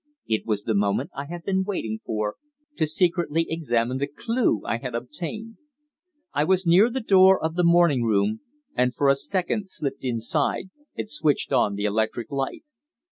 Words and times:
It 0.25 0.47
was 0.47 0.63
the 0.63 0.73
moment 0.73 1.11
I 1.15 1.25
had 1.27 1.43
been 1.43 1.63
waiting 1.63 1.99
for, 2.03 2.33
to 2.77 2.87
secretly 2.87 3.45
examine 3.47 3.99
the 3.99 4.07
clue 4.07 4.63
I 4.65 4.77
had 4.77 4.95
obtained. 4.95 5.57
I 6.33 6.43
was 6.43 6.65
near 6.65 6.89
the 6.89 7.01
door 7.01 7.39
of 7.39 7.53
the 7.53 7.63
morning 7.63 8.01
room, 8.03 8.39
and 8.73 8.95
for 8.95 9.09
a 9.09 9.15
second 9.15 9.69
slipped 9.69 10.03
inside 10.03 10.71
and 10.95 11.07
switched 11.07 11.53
on 11.53 11.75
the 11.75 11.85
electric 11.85 12.31
light. 12.31 12.63